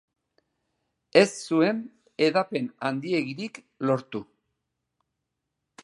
Ez 1.19 1.27
zuen 1.49 1.83
hedapen 2.27 2.71
handiegirik 2.89 3.63
lortu. 3.89 4.27